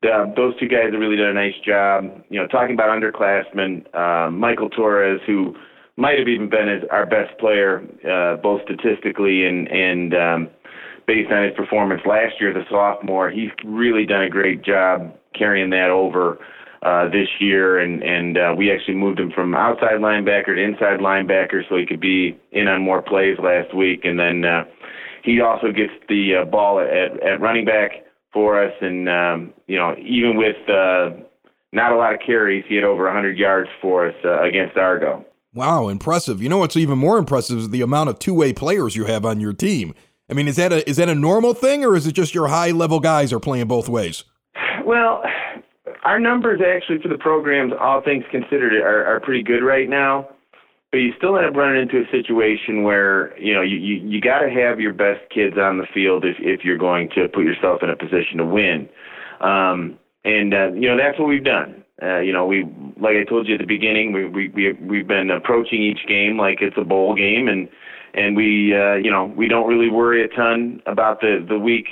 Uh, 0.02 0.26
those 0.36 0.54
two 0.60 0.68
guys 0.68 0.92
have 0.92 1.00
really 1.00 1.16
done 1.16 1.30
a 1.30 1.32
nice 1.32 1.54
job. 1.66 2.04
You 2.28 2.38
know, 2.38 2.46
talking 2.46 2.74
about 2.74 2.90
underclassmen, 2.90 3.92
uh, 3.92 4.30
Michael 4.30 4.68
Torres, 4.68 5.20
who 5.26 5.56
might 5.96 6.18
have 6.18 6.28
even 6.28 6.48
been 6.48 6.68
his, 6.68 6.82
our 6.92 7.06
best 7.06 7.36
player, 7.40 7.82
uh, 8.08 8.36
both 8.40 8.60
statistically 8.62 9.46
and 9.46 9.66
and 9.68 10.14
um, 10.14 10.50
based 11.06 11.30
on 11.30 11.44
his 11.44 11.54
performance 11.54 12.02
last 12.04 12.34
year 12.40 12.50
as 12.50 12.56
a 12.56 12.68
sophomore. 12.70 13.30
He's 13.30 13.50
really 13.64 14.06
done 14.06 14.22
a 14.22 14.30
great 14.30 14.62
job 14.62 15.14
carrying 15.34 15.70
that 15.70 15.90
over 15.90 16.38
uh, 16.82 17.08
this 17.08 17.28
year, 17.40 17.78
and 17.78 18.02
and 18.02 18.36
uh, 18.36 18.54
we 18.56 18.70
actually 18.70 18.94
moved 18.94 19.18
him 19.18 19.30
from 19.34 19.54
outside 19.54 20.00
linebacker 20.00 20.54
to 20.54 20.62
inside 20.62 21.00
linebacker 21.00 21.62
so 21.68 21.76
he 21.76 21.86
could 21.86 22.00
be 22.00 22.38
in 22.52 22.68
on 22.68 22.82
more 22.82 23.02
plays 23.02 23.38
last 23.42 23.74
week, 23.74 24.04
and 24.04 24.18
then 24.18 24.44
uh, 24.44 24.64
he 25.22 25.40
also 25.40 25.72
gets 25.72 25.92
the 26.08 26.42
uh, 26.42 26.44
ball 26.44 26.78
at, 26.78 27.22
at 27.22 27.40
running 27.40 27.64
back 27.64 27.90
for 28.32 28.62
us, 28.62 28.72
and 28.80 29.08
um, 29.08 29.52
you 29.66 29.76
know 29.76 29.94
even 29.98 30.36
with 30.36 30.56
uh, 30.68 31.10
not 31.72 31.92
a 31.92 31.96
lot 31.96 32.14
of 32.14 32.20
carries, 32.24 32.64
he 32.68 32.74
had 32.76 32.84
over 32.84 33.04
100 33.04 33.36
yards 33.36 33.68
for 33.80 34.08
us 34.08 34.14
uh, 34.24 34.42
against 34.42 34.76
Argo. 34.76 35.24
Wow, 35.54 35.88
impressive. 35.88 36.42
You 36.42 36.48
know 36.48 36.58
what's 36.58 36.76
even 36.76 36.98
more 36.98 37.18
impressive 37.18 37.58
is 37.58 37.70
the 37.70 37.80
amount 37.80 38.10
of 38.10 38.18
two-way 38.18 38.52
players 38.52 38.94
you 38.94 39.06
have 39.06 39.24
on 39.24 39.40
your 39.40 39.54
team. 39.54 39.94
I 40.28 40.34
mean, 40.34 40.48
is 40.48 40.56
that 40.56 40.72
a 40.72 40.88
is 40.88 40.96
that 40.96 41.08
a 41.08 41.14
normal 41.14 41.54
thing, 41.54 41.84
or 41.84 41.96
is 41.96 42.06
it 42.06 42.12
just 42.12 42.34
your 42.34 42.48
high 42.48 42.72
level 42.72 43.00
guys 43.00 43.32
are 43.32 43.40
playing 43.40 43.66
both 43.68 43.88
ways? 43.88 44.24
Well, 44.84 45.22
our 46.04 46.18
numbers 46.18 46.60
actually 46.60 47.00
for 47.00 47.08
the 47.08 47.18
programs, 47.18 47.72
all 47.80 48.02
things 48.02 48.24
considered, 48.30 48.72
are, 48.74 49.04
are 49.04 49.20
pretty 49.20 49.42
good 49.42 49.62
right 49.62 49.88
now. 49.88 50.28
But 50.92 50.98
you 50.98 51.12
still 51.18 51.36
end 51.36 51.46
up 51.46 51.54
running 51.54 51.82
into 51.82 51.98
a 51.98 52.10
situation 52.10 52.82
where 52.82 53.38
you 53.38 53.54
know 53.54 53.62
you 53.62 53.76
you, 53.76 53.96
you 54.08 54.20
got 54.20 54.40
to 54.40 54.50
have 54.50 54.80
your 54.80 54.92
best 54.92 55.20
kids 55.32 55.56
on 55.58 55.78
the 55.78 55.86
field 55.92 56.24
if 56.24 56.36
if 56.38 56.64
you're 56.64 56.78
going 56.78 57.08
to 57.16 57.28
put 57.28 57.44
yourself 57.44 57.82
in 57.82 57.90
a 57.90 57.96
position 57.96 58.38
to 58.38 58.46
win. 58.46 58.88
Um, 59.40 59.98
and 60.24 60.54
uh, 60.54 60.72
you 60.72 60.88
know 60.88 60.96
that's 60.96 61.18
what 61.18 61.28
we've 61.28 61.44
done. 61.44 61.84
Uh, 62.02 62.18
you 62.18 62.32
know, 62.32 62.46
we 62.46 62.64
like 63.00 63.16
I 63.16 63.24
told 63.24 63.48
you 63.48 63.54
at 63.54 63.60
the 63.60 63.66
beginning, 63.66 64.12
we 64.12 64.26
we 64.26 64.48
we 64.48 64.72
we've 64.74 65.08
been 65.08 65.30
approaching 65.30 65.82
each 65.82 66.06
game 66.06 66.36
like 66.38 66.58
it's 66.60 66.76
a 66.76 66.84
bowl 66.84 67.14
game, 67.14 67.48
and 67.48 67.68
and 68.16 68.34
we 68.34 68.74
uh, 68.74 68.94
you 68.94 69.10
know 69.10 69.26
we 69.36 69.46
don't 69.46 69.68
really 69.68 69.90
worry 69.90 70.24
a 70.24 70.28
ton 70.28 70.82
about 70.86 71.20
the 71.20 71.44
the 71.48 71.58
week 71.58 71.86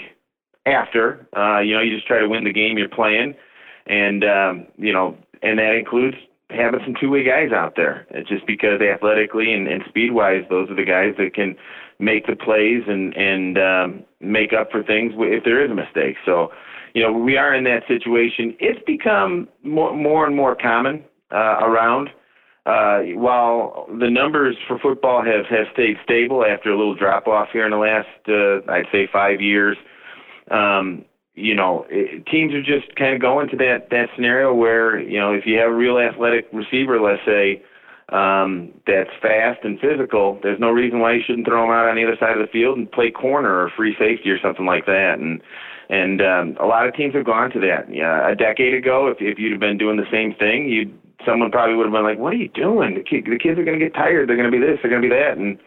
after. 0.66 1.26
Uh, 1.36 1.60
you 1.60 1.74
know, 1.74 1.80
you 1.80 1.94
just 1.94 2.06
try 2.06 2.18
to 2.18 2.28
win 2.28 2.44
the 2.44 2.52
game 2.52 2.78
you're 2.78 2.88
playing, 2.88 3.34
and 3.86 4.24
um, 4.24 4.66
you 4.76 4.92
know, 4.92 5.16
and 5.42 5.58
that 5.58 5.74
includes 5.74 6.16
having 6.50 6.80
some 6.84 6.94
two-way 7.00 7.24
guys 7.24 7.52
out 7.52 7.74
there. 7.76 8.06
It's 8.10 8.28
just 8.28 8.46
because 8.46 8.80
athletically 8.80 9.52
and, 9.52 9.66
and 9.66 9.82
speed-wise, 9.88 10.44
those 10.50 10.70
are 10.70 10.76
the 10.76 10.84
guys 10.84 11.14
that 11.18 11.34
can 11.34 11.56
make 11.98 12.26
the 12.26 12.36
plays 12.36 12.82
and 12.86 13.16
and 13.16 13.58
um, 13.58 14.04
make 14.20 14.52
up 14.52 14.70
for 14.70 14.82
things 14.82 15.12
if 15.16 15.44
there 15.44 15.64
is 15.64 15.70
a 15.70 15.74
mistake. 15.74 16.16
So, 16.24 16.50
you 16.94 17.02
know, 17.02 17.12
we 17.12 17.36
are 17.36 17.54
in 17.54 17.64
that 17.64 17.82
situation. 17.86 18.56
It's 18.58 18.82
become 18.86 19.48
more 19.62 19.94
more 19.94 20.26
and 20.26 20.34
more 20.34 20.56
common 20.56 21.04
uh, 21.32 21.58
around 21.60 22.10
uh, 22.66 23.00
while 23.14 23.86
the 24.00 24.08
numbers 24.10 24.56
for 24.66 24.78
football 24.78 25.22
have, 25.22 25.44
have 25.46 25.66
stayed 25.72 25.96
stable 26.02 26.44
after 26.44 26.70
a 26.70 26.78
little 26.78 26.94
drop 26.94 27.26
off 27.26 27.48
here 27.52 27.64
in 27.64 27.70
the 27.70 27.76
last, 27.76 28.08
uh, 28.26 28.72
I'd 28.72 28.86
say, 28.90 29.06
five 29.12 29.40
years, 29.40 29.76
um, 30.50 31.04
you 31.34 31.54
know, 31.54 31.84
it, 31.90 32.24
teams 32.26 32.54
are 32.54 32.62
just 32.62 32.94
kind 32.96 33.14
of 33.14 33.20
going 33.20 33.48
to 33.50 33.56
that 33.56 33.90
that 33.90 34.06
scenario 34.14 34.54
where 34.54 34.98
you 34.98 35.18
know 35.18 35.32
if 35.32 35.44
you 35.46 35.58
have 35.58 35.70
a 35.70 35.74
real 35.74 35.98
athletic 35.98 36.46
receiver, 36.52 37.00
let's 37.00 37.22
say, 37.26 37.62
um, 38.10 38.72
that's 38.86 39.10
fast 39.20 39.60
and 39.64 39.80
physical, 39.80 40.38
there's 40.42 40.60
no 40.60 40.70
reason 40.70 41.00
why 41.00 41.14
you 41.14 41.22
shouldn't 41.26 41.46
throw 41.46 41.64
him 41.64 41.70
out 41.70 41.88
on 41.88 41.96
the 41.96 42.04
other 42.04 42.16
side 42.20 42.38
of 42.38 42.46
the 42.46 42.52
field 42.52 42.78
and 42.78 42.90
play 42.90 43.10
corner 43.10 43.50
or 43.50 43.70
free 43.76 43.96
safety 43.98 44.30
or 44.30 44.38
something 44.40 44.66
like 44.66 44.86
that. 44.86 45.16
And 45.18 45.42
and 45.90 46.22
um, 46.22 46.56
a 46.60 46.66
lot 46.66 46.86
of 46.86 46.94
teams 46.94 47.14
have 47.14 47.26
gone 47.26 47.50
to 47.50 47.60
that. 47.60 47.92
Yeah, 47.92 48.30
a 48.30 48.34
decade 48.34 48.74
ago, 48.74 49.08
if 49.08 49.18
if 49.20 49.38
you'd 49.38 49.52
have 49.52 49.60
been 49.60 49.76
doing 49.76 49.96
the 49.96 50.10
same 50.10 50.34
thing, 50.38 50.68
you'd 50.68 50.96
someone 51.26 51.50
probably 51.50 51.76
would 51.76 51.86
have 51.86 51.92
been 51.92 52.04
like, 52.04 52.18
"What 52.18 52.32
are 52.32 52.36
you 52.36 52.48
doing? 52.48 52.94
The, 52.94 53.02
kid, 53.02 53.24
the 53.24 53.38
kids 53.38 53.58
are 53.58 53.64
going 53.64 53.78
to 53.78 53.84
get 53.84 53.94
tired. 53.94 54.28
They're 54.28 54.36
going 54.36 54.50
to 54.50 54.56
be 54.56 54.64
this. 54.64 54.78
They're 54.82 54.90
going 54.90 55.02
to 55.02 55.08
be 55.08 55.14
that." 55.14 55.36
And 55.36 55.58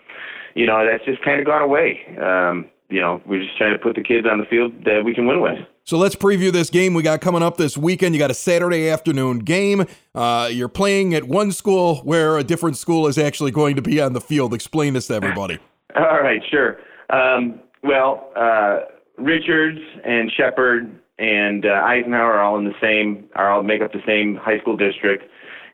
you 0.55 0.65
know, 0.65 0.85
that's 0.89 1.05
just 1.05 1.23
kind 1.23 1.39
of 1.39 1.45
gone 1.45 1.61
away. 1.61 2.01
Um, 2.21 2.69
you 2.89 3.01
know, 3.01 3.21
we're 3.25 3.43
just 3.43 3.57
trying 3.57 3.73
to 3.73 3.79
put 3.79 3.95
the 3.95 4.03
kids 4.03 4.25
on 4.29 4.39
the 4.39 4.45
field 4.45 4.73
that 4.85 5.03
we 5.03 5.13
can 5.13 5.27
win 5.27 5.41
with. 5.41 5.59
So 5.83 5.97
let's 5.97 6.15
preview 6.15 6.51
this 6.51 6.69
game 6.69 6.93
we 6.93 7.03
got 7.03 7.21
coming 7.21 7.43
up 7.43 7.57
this 7.57 7.77
weekend. 7.77 8.15
You 8.15 8.19
got 8.19 8.31
a 8.31 8.35
Saturday 8.35 8.89
afternoon 8.89 9.39
game. 9.39 9.85
Uh, 10.15 10.49
you're 10.51 10.67
playing 10.67 11.13
at 11.13 11.25
one 11.25 11.51
school 11.51 11.97
where 11.97 12.37
a 12.37 12.43
different 12.43 12.77
school 12.77 13.07
is 13.07 13.17
actually 13.17 13.51
going 13.51 13.75
to 13.75 13.81
be 13.81 14.01
on 14.01 14.13
the 14.13 14.21
field. 14.21 14.53
Explain 14.53 14.93
this 14.93 15.07
to 15.07 15.13
everybody. 15.13 15.59
all 15.95 16.21
right, 16.21 16.41
sure. 16.49 16.77
Um, 17.09 17.59
well, 17.83 18.31
uh, 18.35 18.79
Richards 19.17 19.79
and 20.03 20.31
Shepard 20.31 20.99
and 21.19 21.65
uh, 21.65 21.69
Eisenhower 21.69 22.33
are 22.33 22.41
all 22.41 22.57
in 22.57 22.65
the 22.65 22.75
same, 22.81 23.29
are 23.35 23.51
all 23.51 23.63
make 23.63 23.81
up 23.81 23.91
the 23.91 24.03
same 24.05 24.35
high 24.35 24.59
school 24.59 24.77
district 24.77 25.23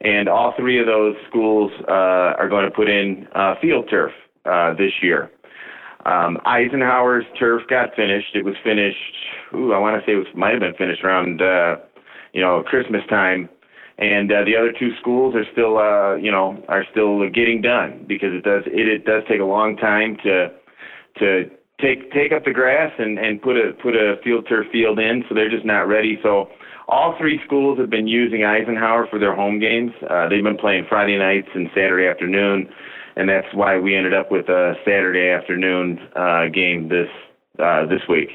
and 0.04 0.28
all 0.28 0.54
three 0.58 0.80
of 0.80 0.86
those 0.86 1.16
schools 1.30 1.72
uh, 1.88 2.36
are 2.38 2.50
going 2.50 2.66
to 2.66 2.72
put 2.72 2.90
in 2.90 3.28
uh, 3.36 3.56
field 3.62 3.90
turf 3.90 4.12
uh, 4.46 4.74
this 4.74 4.92
year. 5.02 5.32
Um, 6.06 6.38
Eisenhower's 6.46 7.26
turf 7.40 7.64
got 7.70 7.96
finished. 7.96 8.36
It 8.36 8.44
was 8.44 8.56
finished. 8.64 8.98
Ooh, 9.56 9.72
I 9.72 9.80
want 9.80 10.00
to 10.00 10.06
say 10.06 10.14
it 10.14 10.18
was 10.18 10.28
might 10.36 10.52
have 10.52 10.60
been 10.60 10.74
finished 10.76 11.04
around 11.04 11.42
uh, 11.42 11.78
you 12.34 12.42
know 12.42 12.62
Christmas 12.64 13.02
time, 13.10 13.48
and 13.98 14.30
uh, 14.30 14.44
the 14.44 14.58
other 14.58 14.74
two 14.78 14.92
schools 15.00 15.34
are 15.36 15.46
still 15.54 15.78
uh, 15.78 16.16
you 16.16 16.32
know 16.32 16.62
are 16.68 16.84
still 16.92 17.30
getting 17.30 17.62
done 17.62 18.04
because 18.08 18.34
it 18.34 18.44
does 18.44 18.64
it, 18.68 18.88
it 18.88 19.06
does 19.06 19.24
take 19.30 19.40
a 19.40 19.46
long 19.46 19.78
time 19.78 20.18
to 20.24 20.52
to 21.20 21.50
take 21.84 22.12
take 22.12 22.32
up 22.32 22.46
the 22.46 22.52
grass 22.52 22.92
and 22.98 23.20
and 23.20 23.42
put 23.42 23.58
a 23.58 23.74
put 23.82 23.96
a 23.96 24.16
field 24.24 24.48
turf 24.48 24.68
field 24.72 25.00
in. 25.00 25.24
So 25.28 25.36
they're 25.36 25.52
just 25.52 25.66
not 25.66 25.82
ready. 25.88 26.18
So 26.24 26.48
all 26.88 27.16
three 27.20 27.40
schools 27.46 27.78
have 27.80 27.90
been 27.90 28.08
using 28.08 28.44
Eisenhower 28.44 29.08
for 29.10 29.20
their 29.20 29.36
home 29.36 29.60
games. 29.60 29.92
Uh, 30.10 30.28
they've 30.30 30.44
been 30.44 30.58
playing 30.58 30.86
Friday 30.90 31.18
nights 31.18 31.48
and 31.54 31.68
Saturday 31.76 32.08
afternoon, 32.08 32.70
and 33.16 33.30
that's 33.30 33.48
why 33.54 33.78
we 33.78 33.96
ended 33.96 34.14
up 34.14 34.32
with 34.32 34.48
a 34.50 34.74
Saturday 34.86 35.30
afternoon 35.30 36.00
uh, 36.16 36.48
game 36.54 36.90
this 36.90 37.10
uh, 37.60 37.86
this 37.86 38.02
week. 38.10 38.30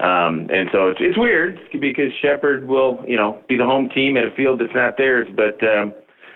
Um, 0.00 0.48
and 0.50 0.68
so 0.72 0.88
it's, 0.88 1.00
it's 1.00 1.18
weird 1.18 1.60
because 1.72 2.10
Shepard 2.20 2.66
will, 2.66 3.04
you 3.06 3.16
know, 3.16 3.40
be 3.48 3.56
the 3.56 3.64
home 3.64 3.88
team 3.94 4.16
at 4.16 4.24
a 4.24 4.30
field 4.34 4.60
that's 4.60 4.74
not 4.74 4.96
theirs, 4.96 5.28
but 5.36 5.62
um, 5.62 5.92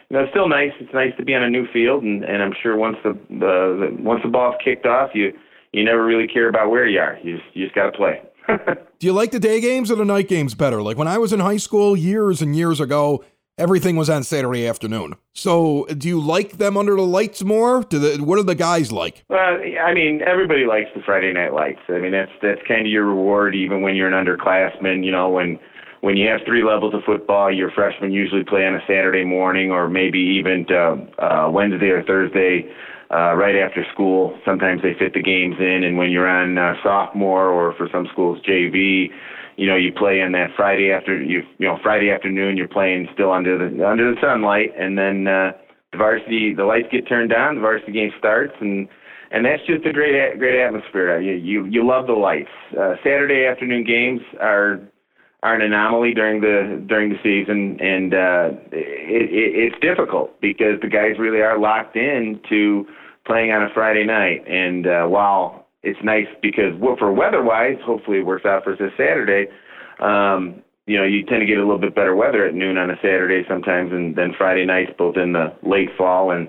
you 0.09 0.17
know, 0.17 0.23
it's 0.23 0.31
still 0.31 0.49
nice. 0.49 0.71
It's 0.79 0.95
nice 0.95 1.11
to 1.17 1.25
be 1.25 1.35
on 1.35 1.43
a 1.43 1.51
new 1.51 1.67
field, 1.73 2.05
and, 2.05 2.23
and 2.23 2.43
I'm 2.43 2.53
sure 2.63 2.77
once 2.77 2.97
the, 3.03 3.19
the, 3.29 3.97
the 3.99 4.03
once 4.03 4.21
the 4.23 4.31
ball's 4.31 4.55
kicked 4.63 4.87
off, 4.87 5.11
you 5.15 5.33
you 5.73 5.85
never 5.85 6.05
really 6.05 6.27
care 6.27 6.49
about 6.49 6.71
where 6.71 6.87
you 6.87 6.99
are. 6.99 7.19
You 7.23 7.37
just 7.37 7.49
you 7.55 7.65
just 7.65 7.75
got 7.75 7.91
to 7.91 7.97
play. 7.97 8.23
Do 8.99 9.07
you 9.07 9.13
like 9.13 9.31
the 9.31 9.41
day 9.41 9.61
games 9.61 9.91
or 9.91 9.97
the 9.97 10.05
night 10.05 10.29
games 10.29 10.55
better? 10.55 10.83
Like 10.83 10.97
when 10.97 11.09
I 11.09 11.19
was 11.19 11.33
in 11.33 11.41
high 11.41 11.57
school 11.57 11.97
years 11.97 12.41
and 12.41 12.57
years 12.57 12.81
ago, 12.81 13.25
everything 13.59 13.97
was 13.97 14.09
on 14.09 14.23
Saturday 14.23 14.67
afternoon. 14.67 15.15
So, 15.35 15.87
do 15.87 16.09
you 16.09 16.21
like 16.21 16.59
them 16.59 16.77
under 16.77 16.95
the 16.95 17.03
lights 17.03 17.43
more? 17.43 17.83
Do 17.83 17.99
the, 17.99 18.23
what 18.23 18.39
are 18.39 18.45
the 18.45 18.55
guys 18.55 18.93
like? 18.93 19.25
Well, 19.29 19.39
I 19.39 19.93
mean, 19.95 20.23
everybody 20.23 20.67
likes 20.67 20.91
the 20.95 21.03
Friday 21.03 21.33
night 21.33 21.53
lights. 21.53 21.81
I 21.89 21.99
mean, 21.99 22.13
that's 22.13 22.33
that's 22.43 22.61
kind 22.67 22.83
of 22.83 22.87
your 22.87 23.05
reward, 23.05 23.55
even 23.55 23.83
when 23.83 23.97
you're 23.97 24.13
an 24.13 24.27
underclassman. 24.27 25.05
You 25.05 25.13
know, 25.13 25.29
when 25.29 25.59
when 26.01 26.17
you 26.17 26.29
have 26.29 26.41
three 26.47 26.63
levels 26.63 26.95
of 26.95 27.03
football, 27.05 27.53
your 27.53 27.71
freshmen 27.71 28.13
usually 28.13 28.45
play 28.45 28.67
on 28.67 28.75
a 28.75 28.81
Saturday 28.87 29.25
morning 29.25 29.71
or 29.71 29.89
maybe 29.89 30.19
even 30.19 30.67
uh, 30.71 31.23
uh, 31.23 31.51
Wednesday 31.51 31.89
or 31.89 32.03
Thursday 32.05 32.71
uh, 33.11 33.35
right 33.35 33.57
after 33.57 33.85
school. 33.93 34.39
Sometimes 34.45 34.83
they 34.83 34.95
fit 34.99 35.15
the 35.15 35.23
games 35.23 35.57
in, 35.59 35.85
and 35.85 35.97
when 35.97 36.11
you're 36.11 36.29
on 36.29 36.59
uh, 36.59 36.75
sophomore 36.83 37.49
or 37.49 37.75
for 37.75 37.89
some 37.93 38.07
schools 38.13 38.39
JV, 38.47 39.09
you 39.57 39.67
know 39.67 39.77
you 39.77 39.93
play 39.93 40.21
on 40.23 40.33
that 40.33 40.51
Friday 40.57 40.91
after 40.91 41.23
you 41.23 41.43
you 41.59 41.67
know 41.67 41.79
Friday 41.83 42.11
afternoon. 42.11 42.57
You're 42.57 42.69
playing 42.69 43.09
still 43.15 43.33
under 43.33 43.57
the 43.59 43.87
under 43.87 44.15
the 44.15 44.21
sunlight, 44.21 44.73
and 44.79 44.99
then 44.99 45.27
uh, 45.27 45.53
the 45.93 45.99
varsity 45.99 46.55
the 46.55 46.65
lights 46.65 46.89
get 46.91 47.09
turned 47.09 47.33
on, 47.33 47.57
the 47.57 47.61
varsity 47.61 47.93
game 47.93 48.11
starts, 48.19 48.55
and 48.61 48.89
and 49.31 49.45
that's 49.45 49.65
just 49.67 49.85
a 49.87 49.93
great 49.93 50.39
great 50.39 50.61
atmosphere. 50.61 51.21
You 51.21 51.35
you 51.35 51.65
you 51.67 51.87
love 51.87 52.07
the 52.07 52.15
lights. 52.15 52.51
Uh, 52.73 52.95
Saturday 53.03 53.47
afternoon 53.47 53.85
games 53.85 54.21
are 54.41 54.81
are 55.43 55.55
an 55.55 55.63
anomaly 55.63 56.15
during 56.15 56.41
the 56.41 56.83
during 56.89 57.11
the 57.11 57.19
season, 57.23 57.79
and 57.81 58.15
uh, 58.15 58.51
it, 58.73 59.31
it, 59.31 59.73
it's 59.73 59.81
difficult 59.81 60.41
because 60.41 60.81
the 60.81 60.89
guys 60.89 61.19
really 61.19 61.41
are 61.41 61.59
locked 61.59 61.97
in 61.97 62.41
to 62.49 62.87
playing 63.27 63.51
on 63.51 63.63
a 63.63 63.69
Friday 63.75 64.05
night. 64.05 64.47
And 64.49 64.87
uh, 64.87 65.07
while 65.07 65.67
it's 65.83 65.99
nice 66.03 66.27
because 66.43 66.73
for 66.99 67.13
weather-wise, 67.13 67.77
hopefully 67.85 68.19
it 68.19 68.27
works 68.27 68.45
out 68.47 68.65
for 68.65 68.73
us 68.73 68.79
this 68.79 68.93
Saturday. 68.97 69.51
Um, 70.01 70.63
you 70.87 70.97
know, 70.97 71.05
you 71.05 71.25
tend 71.25 71.41
to 71.41 71.47
get 71.47 71.59
a 71.59 71.63
little 71.63 71.79
bit 71.79 71.95
better 71.95 72.15
weather 72.15 72.47
at 72.47 72.55
noon 72.55 72.79
on 72.79 72.91
a 72.91 72.97
Saturday 72.97 73.43
sometimes 73.49 73.93
and 73.93 74.15
then 74.15 74.33
Friday 74.39 74.65
nights, 74.65 74.93
both 74.97 75.17
in 75.17 75.33
the 75.33 75.53
late 75.63 75.91
fall 75.99 76.31
and 76.31 76.49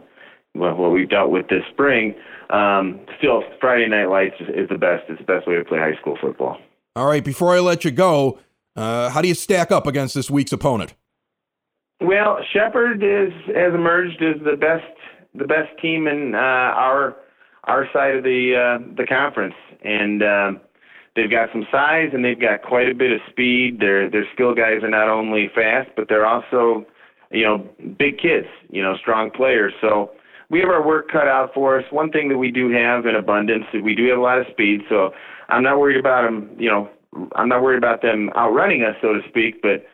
what 0.54 0.92
we've 0.92 1.10
dealt 1.10 1.32
with 1.32 1.48
this 1.50 1.64
spring. 1.72 2.16
Um, 2.50 3.02
still, 3.18 3.44
Friday 3.60 3.88
night 3.88 4.06
lights 4.06 4.36
is, 4.40 4.48
is 4.50 4.70
the 4.70 4.78
best. 4.78 5.04
It's 5.10 5.20
the 5.20 5.26
best 5.26 5.48
way 5.48 5.56
to 5.56 5.66
play 5.66 5.80
high 5.80 6.00
school 6.00 6.18
football. 6.22 6.58
All 6.96 7.08
right, 7.08 7.24
before 7.24 7.56
I 7.56 7.60
let 7.60 7.86
you 7.86 7.92
go, 7.92 8.40
Uh, 8.78 9.10
how 9.10 9.22
do 9.22 9.28
you 9.28 9.34
stack 9.34 9.72
up 9.72 9.88
against 9.88 10.14
this 10.14 10.30
week's 10.30 10.54
opponent? 10.54 10.94
Well, 12.00 12.38
Shepard 12.54 13.04
is 13.04 13.34
has 13.48 13.74
emerged 13.74 14.22
as 14.22 14.40
the 14.44 14.56
best 14.56 14.86
the 15.34 15.46
best 15.46 15.70
team 15.82 16.08
in 16.08 16.36
uh, 16.36 16.38
our 16.38 17.18
our 17.64 17.88
side 17.92 18.16
of 18.16 18.24
the 18.24 18.54
uh, 18.54 18.94
the 18.96 19.08
conference, 19.08 19.56
and 19.84 20.22
um, 20.22 20.62
they've 21.16 21.32
got 21.32 21.50
some 21.52 21.66
size 21.72 22.10
and 22.14 22.24
they've 22.24 22.40
got 22.40 22.62
quite 22.62 22.88
a 22.88 22.94
bit 22.94 23.12
of 23.12 23.20
speed. 23.32 23.80
Their 23.80 24.12
their 24.12 24.26
skill 24.34 24.54
guys 24.54 24.84
are 24.84 24.90
not 24.92 25.10
only 25.10 25.50
fast, 25.56 25.90
but 25.96 26.06
they're 26.08 26.28
also 26.28 26.86
you 27.32 27.44
know 27.44 27.68
big 27.98 28.20
kids, 28.20 28.48
you 28.70 28.84
know 28.84 28.96
strong 29.02 29.32
players. 29.32 29.74
So 29.82 30.12
we 30.52 30.60
have 30.60 30.70
our 30.70 30.86
work 30.86 31.12
cut 31.12 31.28
out 31.28 31.52
for 31.56 31.80
us. 31.80 31.86
One 31.90 32.12
thing 32.12 32.30
that 32.30 32.38
we 32.38 32.52
do 32.52 32.70
have 32.72 33.08
in 33.08 33.16
abundance, 33.16 33.66
we 33.74 33.96
do 33.96 34.08
have 34.10 34.20
a 34.20 34.22
lot 34.22 34.40
of 34.40 34.46
speed. 34.52 34.82
So 34.88 35.10
I'm 35.50 35.64
not 35.64 35.80
worried 35.80 35.98
about 35.98 36.22
them. 36.22 36.56
You 36.60 36.70
know, 36.70 36.90
I'm 37.36 37.50
not 37.50 37.62
worried 37.62 37.78
about 37.78 38.02
them 38.02 38.30
outrunning 38.36 38.84
us, 38.84 38.96
so 39.02 39.14
to 39.14 39.22
speak. 39.30 39.62
But 39.62 39.86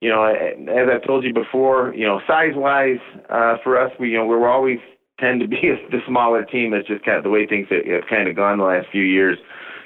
you 0.00 0.08
know, 0.08 0.24
as 0.24 0.88
I've 0.92 1.06
told 1.06 1.24
you 1.24 1.32
before, 1.32 1.94
you 1.94 2.04
know, 2.04 2.20
size-wise, 2.26 2.98
uh, 3.30 3.56
for 3.62 3.78
us, 3.78 3.92
we 4.00 4.10
you 4.10 4.18
know 4.18 4.26
we're 4.26 4.50
always 4.50 4.78
tend 5.18 5.40
to 5.40 5.48
be 5.48 5.60
the 5.90 5.98
smaller 6.06 6.44
team. 6.44 6.72
That's 6.72 6.86
just 6.86 7.04
kind 7.04 7.18
of 7.18 7.24
the 7.24 7.30
way 7.30 7.46
things 7.46 7.68
have 7.70 8.08
kind 8.08 8.28
of 8.28 8.36
gone 8.36 8.58
the 8.58 8.64
last 8.64 8.86
few 8.90 9.02
years 9.02 9.38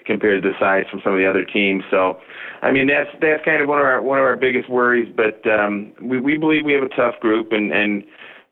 compared 0.07 0.43
to 0.43 0.49
the 0.49 0.55
size 0.61 0.85
from 0.91 1.00
some 1.03 1.12
of 1.12 1.19
the 1.19 1.29
other 1.29 1.45
teams. 1.45 1.83
So, 1.91 2.19
I 2.62 2.71
mean, 2.71 2.87
that's 2.87 3.11
that's 3.21 3.45
kind 3.45 3.61
of 3.61 3.69
one 3.69 3.79
of 3.79 3.85
our 3.85 4.00
one 4.00 4.19
of 4.19 4.25
our 4.25 4.37
biggest 4.37 4.71
worries. 4.71 5.12
But 5.15 5.43
um, 5.50 5.93
we 6.00 6.21
we 6.21 6.38
believe 6.38 6.65
we 6.65 6.73
have 6.73 6.85
a 6.85 6.95
tough 6.97 7.21
group, 7.21 7.53
and 7.53 7.73
and 7.73 8.05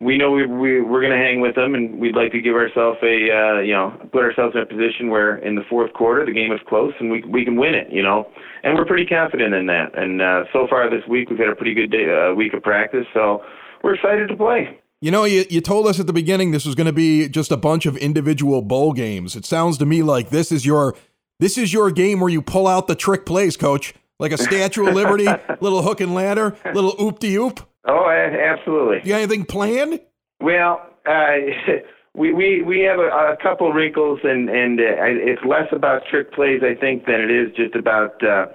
we 0.05 0.19
know 0.19 0.31
we, 0.31 0.47
we 0.47 0.81
we're 0.83 1.01
going 1.01 1.13
to 1.13 1.25
hang 1.25 1.41
with 1.41 1.55
them, 1.55 1.75
and 1.75 1.99
we'd 1.99 2.15
like 2.15 2.31
to 2.33 2.41
give 2.41 2.55
ourselves 2.55 2.99
a 3.03 3.17
uh, 3.33 3.61
you 3.61 3.73
know 3.73 3.97
put 4.13 4.23
ourselves 4.23 4.55
in 4.55 4.61
a 4.61 4.67
position 4.67 5.09
where 5.09 5.39
in 5.39 5.55
the 5.55 5.65
fourth 5.69 5.93
quarter 5.95 6.27
the 6.27 6.33
game 6.33 6.53
is 6.53 6.61
close 6.69 6.93
and 7.01 7.11
we 7.11 7.25
we 7.25 7.45
can 7.45 7.57
win 7.57 7.75
it, 7.75 7.89
you 7.91 8.03
know, 8.03 8.29
and 8.63 8.77
we're 8.77 8.85
pretty 8.85 9.07
confident 9.07 9.55
in 9.55 9.67
that. 9.67 9.97
And 9.97 10.21
uh, 10.21 10.45
so 10.53 10.67
far 10.69 10.91
this 10.91 11.07
week 11.09 11.31
we've 11.31 11.39
had 11.39 11.49
a 11.49 11.57
pretty 11.57 11.75
good 11.75 11.91
day, 11.91 12.05
uh, 12.05 12.35
week 12.35 12.53
of 12.53 12.63
practice, 12.63 13.07
so 13.15 13.43
we're 13.83 13.95
excited 13.95 14.29
to 14.29 14.37
play. 14.37 14.79
You 15.01 15.11
know, 15.11 15.25
you, 15.25 15.45
you 15.51 15.61
told 15.61 15.87
us 15.87 16.01
at 16.01 16.07
the 16.07 16.13
beginning 16.13 16.51
this 16.51 16.65
was 16.65 16.75
going 16.75 16.87
to 16.87 16.93
be 16.93 17.29
just 17.29 17.51
a 17.51 17.57
bunch 17.57 17.85
of 17.85 17.97
individual 17.97 18.63
bowl 18.63 18.93
games. 18.93 19.37
It 19.37 19.45
sounds 19.45 19.79
to 19.79 19.87
me 19.87 20.03
like 20.03 20.31
this 20.31 20.53
is 20.53 20.65
your 20.65 20.95
this 21.41 21.59
is 21.59 21.73
your 21.73 21.91
game 21.91 22.21
where 22.21 22.31
you 22.31 22.43
pull 22.43 22.67
out 22.67 22.87
the 22.87 22.95
trick 22.95 23.27
plays, 23.27 23.57
coach, 23.57 23.95
like 24.19 24.33
a 24.33 24.39
Statue 24.39 24.87
of 24.87 24.95
Liberty, 24.95 25.27
little 25.61 25.83
hook 25.83 26.01
and 26.01 26.15
ladder, 26.15 26.57
little 26.73 26.95
oop 27.01 27.19
de 27.19 27.37
oop. 27.37 27.61
Oh, 27.87 28.09
absolutely. 28.09 28.99
You 29.05 29.15
got 29.15 29.23
anything 29.23 29.45
planned? 29.45 30.01
Well, 30.41 30.81
uh, 31.07 31.37
we 32.15 32.33
we 32.33 32.63
we 32.63 32.81
have 32.81 32.99
a, 32.99 33.33
a 33.33 33.37
couple 33.43 33.73
wrinkles, 33.73 34.21
and 34.25 34.49
and 34.49 34.81
uh, 34.81 34.85
it's 35.01 35.43
less 35.45 35.69
about 35.73 36.03
trick 36.11 36.33
plays, 36.33 36.63
I 36.63 36.79
think, 36.79 37.07
than 37.07 37.21
it 37.21 37.31
is 37.31 37.55
just 37.55 37.75
about 37.75 38.23
uh, 38.25 38.47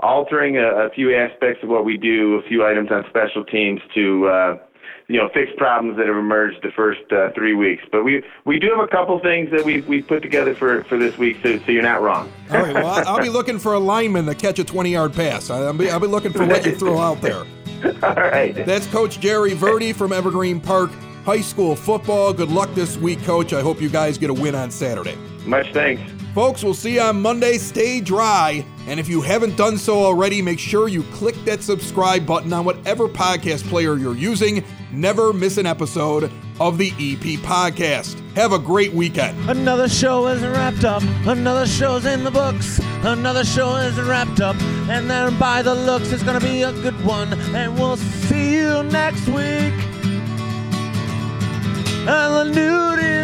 altering 0.00 0.58
a, 0.58 0.86
a 0.86 0.90
few 0.90 1.14
aspects 1.14 1.62
of 1.62 1.70
what 1.70 1.84
we 1.84 1.96
do, 1.96 2.34
a 2.34 2.48
few 2.48 2.64
items 2.66 2.90
on 2.90 3.04
special 3.08 3.44
teams 3.44 3.80
to. 3.94 4.26
Uh, 4.28 4.56
you 5.06 5.18
know, 5.18 5.28
fix 5.34 5.52
problems 5.58 5.98
that 5.98 6.06
have 6.06 6.16
emerged 6.16 6.56
the 6.62 6.70
first 6.74 7.12
uh, 7.12 7.28
three 7.34 7.52
weeks. 7.54 7.82
But 7.92 8.04
we 8.04 8.22
we 8.46 8.58
do 8.58 8.70
have 8.70 8.82
a 8.82 8.88
couple 8.88 9.20
things 9.20 9.50
that 9.50 9.62
we 9.62 9.82
we 9.82 10.00
put 10.00 10.22
together 10.22 10.54
for, 10.54 10.82
for 10.84 10.96
this 10.96 11.18
week, 11.18 11.36
so, 11.42 11.58
so 11.58 11.72
you're 11.72 11.82
not 11.82 12.00
wrong. 12.00 12.32
All 12.50 12.62
right. 12.62 12.72
Well, 12.72 13.06
I'll 13.06 13.20
be 13.20 13.28
looking 13.28 13.58
for 13.58 13.74
a 13.74 13.78
lineman 13.78 14.24
to 14.24 14.34
catch 14.34 14.58
a 14.58 14.64
20 14.64 14.90
yard 14.90 15.12
pass. 15.12 15.50
I'll 15.50 15.74
be, 15.74 15.90
I'll 15.90 16.00
be 16.00 16.06
looking 16.06 16.32
for 16.32 16.46
what 16.46 16.64
you 16.64 16.74
throw 16.74 16.98
out 16.98 17.20
there. 17.20 17.44
All 18.02 18.14
right. 18.14 18.54
That's 18.54 18.86
Coach 18.86 19.20
Jerry 19.20 19.54
Verde 19.54 19.92
from 19.92 20.12
Evergreen 20.12 20.60
Park 20.60 20.90
High 21.24 21.40
School 21.40 21.76
Football. 21.76 22.32
Good 22.32 22.50
luck 22.50 22.72
this 22.74 22.96
week, 22.96 23.22
Coach. 23.22 23.52
I 23.52 23.62
hope 23.62 23.80
you 23.80 23.88
guys 23.88 24.18
get 24.18 24.30
a 24.30 24.34
win 24.34 24.54
on 24.54 24.70
Saturday. 24.70 25.16
Much 25.46 25.72
thanks. 25.72 26.02
Folks, 26.34 26.64
we'll 26.64 26.74
see 26.74 26.94
you 26.94 27.00
on 27.00 27.22
Monday. 27.22 27.58
Stay 27.58 28.00
dry. 28.00 28.66
And 28.88 28.98
if 28.98 29.08
you 29.08 29.20
haven't 29.22 29.56
done 29.56 29.78
so 29.78 30.00
already, 30.00 30.42
make 30.42 30.58
sure 30.58 30.88
you 30.88 31.04
click 31.04 31.36
that 31.44 31.62
subscribe 31.62 32.26
button 32.26 32.52
on 32.52 32.64
whatever 32.64 33.08
podcast 33.08 33.62
player 33.68 33.96
you're 33.96 34.16
using. 34.16 34.64
Never 34.90 35.32
miss 35.32 35.58
an 35.58 35.66
episode 35.66 36.32
of 36.58 36.76
the 36.76 36.88
EP 36.98 37.38
podcast. 37.38 38.20
Have 38.34 38.52
a 38.52 38.58
great 38.58 38.92
weekend. 38.92 39.48
Another 39.48 39.88
show 39.88 40.26
is 40.26 40.42
wrapped 40.42 40.84
up. 40.84 41.04
Another 41.24 41.68
show's 41.68 42.04
in 42.04 42.24
the 42.24 42.32
books. 42.32 42.80
Another 43.04 43.44
show 43.44 43.76
is 43.76 43.96
wrapped 44.00 44.40
up. 44.40 44.60
And 44.90 45.08
then 45.08 45.38
by 45.38 45.62
the 45.62 45.74
looks, 45.74 46.10
it's 46.10 46.24
going 46.24 46.40
to 46.40 46.44
be 46.44 46.62
a 46.62 46.72
good 46.72 47.00
one. 47.04 47.32
And 47.54 47.78
we'll 47.78 47.96
see 47.96 48.56
you 48.56 48.82
next 48.82 49.28
week. 49.28 49.72
And 52.06 52.34
the 52.34 52.44
nude 52.52 53.23